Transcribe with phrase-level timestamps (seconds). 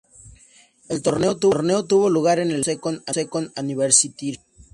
[0.89, 4.43] El torneo tuvo lugar en el evento "Second Anniversary Show".